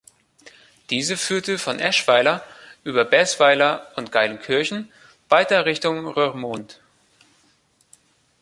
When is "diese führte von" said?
0.89-1.77